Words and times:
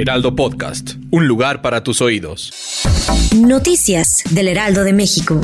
Heraldo 0.00 0.36
Podcast, 0.36 0.92
un 1.10 1.26
lugar 1.26 1.60
para 1.60 1.82
tus 1.82 2.00
oídos. 2.00 2.52
Noticias 3.34 4.22
del 4.30 4.46
Heraldo 4.46 4.84
de 4.84 4.92
México. 4.92 5.40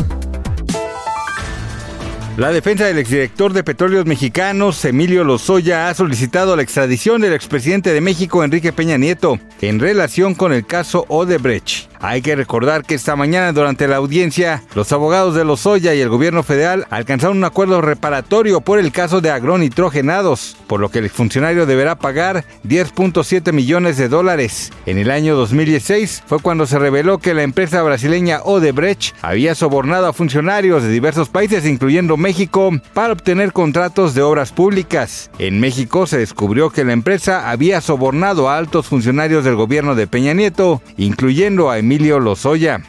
La 2.36 2.52
defensa 2.52 2.84
del 2.84 2.98
exdirector 2.98 3.52
de 3.52 3.64
Petróleos 3.64 4.06
Mexicanos, 4.06 4.84
Emilio 4.84 5.24
Lozoya, 5.24 5.88
ha 5.88 5.94
solicitado 5.94 6.54
la 6.54 6.62
extradición 6.62 7.20
del 7.20 7.32
expresidente 7.32 7.92
de 7.92 8.00
México, 8.00 8.44
Enrique 8.44 8.72
Peña 8.72 8.96
Nieto, 8.96 9.40
en 9.60 9.80
relación 9.80 10.36
con 10.36 10.52
el 10.52 10.64
caso 10.64 11.04
Odebrecht. 11.08 11.88
Hay 12.06 12.20
que 12.20 12.36
recordar 12.36 12.84
que 12.84 12.94
esta 12.94 13.16
mañana 13.16 13.50
durante 13.54 13.88
la 13.88 13.96
audiencia, 13.96 14.62
los 14.74 14.92
abogados 14.92 15.34
de 15.34 15.42
Lozoya 15.42 15.94
y 15.94 16.02
el 16.02 16.10
gobierno 16.10 16.42
federal 16.42 16.86
alcanzaron 16.90 17.38
un 17.38 17.44
acuerdo 17.44 17.80
reparatorio 17.80 18.60
por 18.60 18.78
el 18.78 18.92
caso 18.92 19.22
de 19.22 19.30
agronitrogenados, 19.30 20.54
por 20.66 20.80
lo 20.80 20.90
que 20.90 20.98
el 20.98 21.08
funcionario 21.08 21.64
deberá 21.64 21.94
pagar 21.94 22.44
10.7 22.68 23.54
millones 23.54 23.96
de 23.96 24.10
dólares. 24.10 24.70
En 24.84 24.98
el 24.98 25.10
año 25.10 25.34
2016 25.34 26.24
fue 26.26 26.40
cuando 26.40 26.66
se 26.66 26.78
reveló 26.78 27.16
que 27.16 27.32
la 27.32 27.42
empresa 27.42 27.82
brasileña 27.82 28.42
Odebrecht 28.42 29.14
había 29.22 29.54
sobornado 29.54 30.06
a 30.06 30.12
funcionarios 30.12 30.82
de 30.82 30.90
diversos 30.90 31.30
países, 31.30 31.64
incluyendo 31.64 32.18
México, 32.18 32.70
para 32.92 33.14
obtener 33.14 33.54
contratos 33.54 34.12
de 34.12 34.20
obras 34.20 34.52
públicas. 34.52 35.30
En 35.38 35.58
México 35.58 36.06
se 36.06 36.18
descubrió 36.18 36.68
que 36.68 36.84
la 36.84 36.92
empresa 36.92 37.48
había 37.48 37.80
sobornado 37.80 38.50
a 38.50 38.58
altos 38.58 38.88
funcionarios 38.88 39.42
del 39.42 39.54
gobierno 39.54 39.94
de 39.94 40.06
Peña 40.06 40.34
Nieto, 40.34 40.82
incluyendo 40.98 41.70
a 41.70 41.78
Emilio 41.78 41.93
Lozoya. 41.98 42.82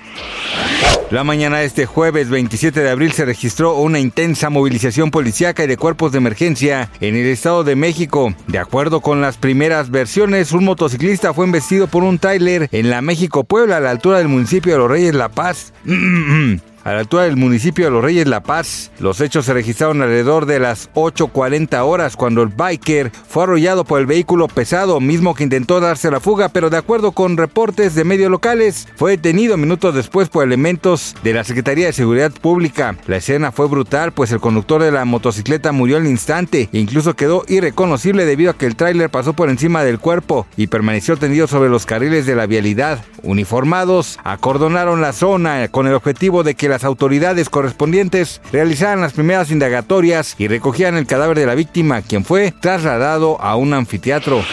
La 1.11 1.23
mañana 1.23 1.59
de 1.59 1.65
este 1.65 1.85
jueves 1.85 2.29
27 2.29 2.81
de 2.81 2.89
abril 2.89 3.11
se 3.11 3.25
registró 3.25 3.75
una 3.75 3.99
intensa 3.99 4.49
movilización 4.49 5.11
policíaca 5.11 5.63
y 5.63 5.67
de 5.67 5.77
cuerpos 5.77 6.11
de 6.11 6.17
emergencia 6.17 6.89
en 6.99 7.15
el 7.15 7.27
Estado 7.27 7.63
de 7.63 7.75
México. 7.75 8.33
De 8.47 8.57
acuerdo 8.57 9.01
con 9.01 9.21
las 9.21 9.37
primeras 9.37 9.91
versiones, 9.91 10.51
un 10.51 10.65
motociclista 10.65 11.33
fue 11.33 11.45
embestido 11.45 11.87
por 11.87 12.03
un 12.03 12.17
tráiler 12.17 12.69
en 12.71 12.89
la 12.89 13.01
México 13.01 13.43
Puebla 13.43 13.77
a 13.77 13.81
la 13.81 13.91
altura 13.91 14.17
del 14.17 14.27
municipio 14.27 14.73
de 14.73 14.79
Los 14.79 14.89
Reyes 14.89 15.13
La 15.13 15.29
Paz. 15.29 15.73
a 16.85 16.93
la 16.93 16.99
altura 16.99 17.23
del 17.23 17.35
municipio 17.35 17.85
de 17.85 17.91
Los 17.91 18.03
Reyes 18.03 18.27
La 18.27 18.43
Paz. 18.43 18.91
Los 18.99 19.19
hechos 19.19 19.45
se 19.45 19.53
registraron 19.53 20.01
alrededor 20.01 20.45
de 20.45 20.59
las 20.59 20.91
8.40 20.93 21.83
horas 21.83 22.15
cuando 22.15 22.43
el 22.43 22.49
biker 22.49 23.11
fue 23.27 23.43
arrollado 23.43 23.83
por 23.83 23.99
el 23.99 24.05
vehículo 24.05 24.47
pesado, 24.47 24.99
mismo 25.01 25.33
que 25.33 25.43
intentó 25.43 25.79
darse 25.79 26.11
la 26.11 26.19
fuga, 26.19 26.49
pero 26.49 26.69
de 26.69 26.77
acuerdo 26.77 27.11
con 27.11 27.37
reportes 27.37 27.95
de 27.95 28.03
medios 28.03 28.29
locales, 28.29 28.87
fue 28.95 29.11
detenido 29.11 29.57
minutos 29.57 29.95
después 29.95 30.29
por 30.29 30.43
elementos 30.43 31.15
de 31.23 31.33
la 31.33 31.43
Secretaría 31.43 31.87
de 31.87 31.93
Seguridad 31.93 32.31
Pública. 32.31 32.95
La 33.07 33.17
escena 33.17 33.51
fue 33.51 33.67
brutal, 33.67 34.11
pues 34.11 34.31
el 34.31 34.39
conductor 34.39 34.83
de 34.83 34.91
la 34.91 35.05
motocicleta 35.05 35.71
murió 35.71 35.97
al 35.97 36.05
instante 36.05 36.69
e 36.71 36.77
incluso 36.77 37.15
quedó 37.15 37.45
irreconocible 37.47 38.25
debido 38.25 38.51
a 38.51 38.57
que 38.57 38.67
el 38.67 38.75
tráiler 38.75 39.09
pasó 39.09 39.33
por 39.33 39.49
encima 39.49 39.83
del 39.83 39.97
cuerpo 39.97 40.45
y 40.55 40.67
permaneció 40.67 41.17
tendido 41.17 41.47
sobre 41.47 41.69
los 41.69 41.87
carriles 41.87 42.27
de 42.27 42.35
la 42.35 42.45
vialidad. 42.45 43.03
Uniformados 43.23 44.19
acordonaron 44.23 45.01
la 45.01 45.13
zona 45.13 45.67
con 45.69 45.87
el 45.87 45.95
objetivo 45.95 46.43
de 46.43 46.53
que 46.53 46.69
la 46.69 46.74
las 46.75 46.83
autoridades 46.83 47.49
correspondientes 47.49 48.41
realizaran 48.51 48.99
las 48.99 49.13
primeras 49.13 49.49
indagatorias 49.49 50.35
y 50.37 50.49
recogían 50.49 50.97
el 50.97 51.07
cadáver 51.07 51.39
de 51.39 51.45
la 51.45 51.55
víctima, 51.55 52.01
quien 52.01 52.25
fue 52.25 52.51
trasladado 52.51 53.39
a 53.39 53.55
un 53.55 53.73
anfiteatro. 53.73 54.43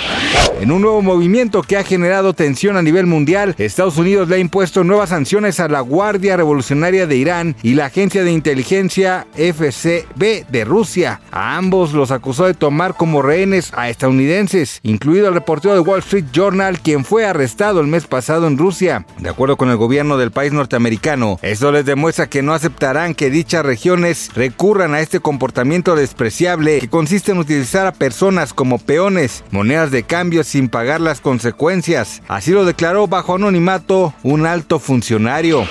En 0.63 0.71
un 0.71 0.81
nuevo 0.81 1.03
movimiento 1.03 1.63
que 1.63 1.77
ha 1.77 1.83
generado 1.83 2.35
tensión 2.35 2.77
a 2.77 2.83
nivel 2.83 3.07
mundial, 3.07 3.57
Estados 3.59 3.97
Unidos 3.97 4.29
le 4.29 4.37
ha 4.37 4.39
impuesto 4.39 4.85
nuevas 4.85 5.09
sanciones 5.09 5.59
a 5.59 5.67
la 5.67 5.81
Guardia 5.81 6.37
Revolucionaria 6.37 7.09
de 7.09 7.17
Irán 7.17 7.57
y 7.65 7.75
la 7.75 7.87
Agencia 7.87 8.23
de 8.23 8.31
Inteligencia 8.31 9.27
FCB 9.35 10.47
de 10.49 10.65
Rusia. 10.65 11.21
A 11.33 11.57
ambos 11.57 11.95
los 11.95 12.13
acusó 12.13 12.47
de 12.47 12.55
tomar 12.55 12.95
como 12.95 13.23
rehenes 13.23 13.73
a 13.75 13.89
estadounidenses, 13.89 14.79
incluido 14.85 15.27
el 15.27 15.35
reportero 15.35 15.75
de 15.75 15.81
Wall 15.81 15.99
Street 15.99 16.27
Journal, 16.33 16.79
quien 16.79 17.05
fue 17.05 17.27
arrestado 17.27 17.81
el 17.81 17.89
mes 17.89 18.07
pasado 18.07 18.47
en 18.47 18.57
Rusia. 18.57 19.05
De 19.19 19.31
acuerdo 19.31 19.57
con 19.57 19.69
el 19.69 19.77
gobierno 19.77 20.17
del 20.17 20.31
país 20.31 20.53
norteamericano, 20.53 21.41
esto 21.43 21.73
les 21.73 21.85
demuestra 21.87 22.29
que 22.29 22.43
no 22.43 22.55
aceptarán 22.55 23.17
que 23.17 23.31
dichas 23.31 23.67
regiones 23.67 24.31
recurran 24.35 24.95
a 24.95 25.01
este 25.01 25.19
comportamiento 25.19 25.97
despreciable 25.97 26.79
que 26.79 26.89
consiste 26.89 27.33
en 27.33 27.39
utilizar 27.39 27.89
a 27.89 27.93
personas 27.93 28.55
como 28.55 28.79
peones, 28.79 29.43
monedas 29.51 29.91
de 29.91 30.05
cambio 30.13 30.45
sin 30.45 30.69
pagar 30.69 31.01
las 31.01 31.23
consecuencias. 31.23 32.21
Así 32.29 32.51
lo 32.51 32.67
declaró 32.67 33.07
bajo 33.07 33.37
anonimato 33.37 34.13
un 34.23 34.45
alto 34.45 34.79
funcionario. 34.79 35.67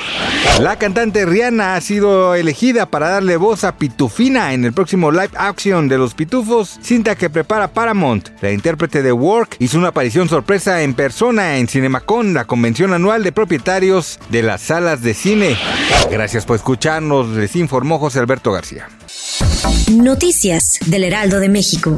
La 0.60 0.80
cantante 0.80 1.28
Rihanna 1.28 1.76
ha 1.76 1.82
sido 1.82 2.34
elegida 2.34 2.88
para 2.88 3.10
darle 3.10 3.38
voz 3.38 3.64
a 3.64 3.78
Pitufina 3.78 4.56
en 4.56 4.66
el 4.66 4.74
próximo 4.74 5.12
live 5.12 5.30
action 5.36 5.88
de 5.88 6.00
los 6.00 6.16
Pitufos, 6.16 6.80
cinta 6.82 7.16
que 7.16 7.30
prepara 7.30 7.68
Paramount. 7.68 8.30
La 8.42 8.52
intérprete 8.52 9.04
de 9.04 9.12
Work 9.12 9.58
hizo 9.60 9.78
una 9.78 9.90
aparición 9.90 10.28
sorpresa 10.28 10.82
en 10.82 10.96
persona 10.96 11.58
en 11.58 11.68
CinemaCon, 11.68 12.34
la 12.34 12.46
convención 12.46 12.94
anual 12.94 13.24
de 13.24 13.32
propietarios 13.32 14.18
de 14.32 14.42
las 14.42 14.62
salas 14.62 15.04
de 15.04 15.14
cine. 15.14 15.56
Gracias 16.10 16.48
por 16.48 16.56
escucharnos, 16.56 17.30
les 17.30 17.56
informó 17.56 18.00
José 18.00 18.18
Alberto 18.18 18.52
García. 18.52 18.90
Noticias 19.92 20.80
del 20.88 21.04
Heraldo 21.04 21.40
de 21.40 21.50
México. 21.50 21.96